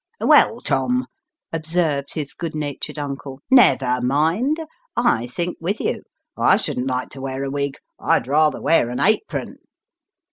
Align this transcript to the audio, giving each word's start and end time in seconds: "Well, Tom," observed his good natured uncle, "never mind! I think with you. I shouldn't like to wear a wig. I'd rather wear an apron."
"Well, 0.21 0.59
Tom," 0.61 1.05
observed 1.53 2.15
his 2.15 2.33
good 2.33 2.55
natured 2.55 2.97
uncle, 2.97 3.39
"never 3.51 4.01
mind! 4.01 4.57
I 4.97 5.27
think 5.27 5.57
with 5.61 5.79
you. 5.79 6.01
I 6.35 6.57
shouldn't 6.57 6.87
like 6.87 7.09
to 7.09 7.21
wear 7.21 7.43
a 7.43 7.51
wig. 7.51 7.75
I'd 7.99 8.25
rather 8.27 8.59
wear 8.59 8.89
an 8.89 8.99
apron." 8.99 9.57